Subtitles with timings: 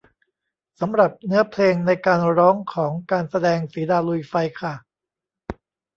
[0.79, 4.73] สำหรับเนื้อเพลงในการร้องของการแสดงสีดาลุยไฟค่ะ